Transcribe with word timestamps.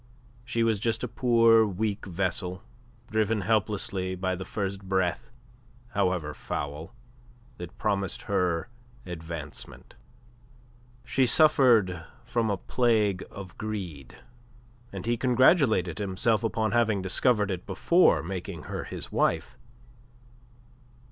She 0.43 0.63
was 0.63 0.79
just 0.79 1.03
a 1.03 1.07
poor 1.07 1.63
weak 1.63 2.07
vessel 2.07 2.63
driven 3.11 3.41
helplessly 3.41 4.15
by 4.15 4.35
the 4.35 4.43
first 4.43 4.83
breath, 4.89 5.29
however 5.89 6.33
foul, 6.33 6.95
that 7.59 7.77
promised 7.77 8.23
her 8.23 8.67
advancement. 9.05 9.93
She 11.05 11.27
suffered 11.27 12.03
from 12.25 12.47
the 12.47 12.57
plague 12.57 13.23
of 13.29 13.59
greed; 13.59 14.15
and 14.91 15.05
he 15.05 15.17
congratulated 15.17 15.99
himself 15.99 16.43
upon 16.43 16.71
having 16.71 17.03
discovered 17.03 17.51
it 17.51 17.67
before 17.67 18.23
making 18.23 18.63
her 18.63 18.85
his 18.85 19.11
wife. 19.11 19.55